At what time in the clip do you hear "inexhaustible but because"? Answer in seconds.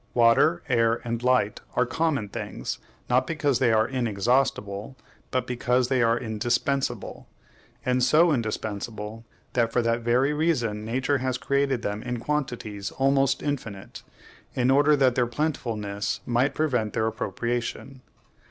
3.87-5.89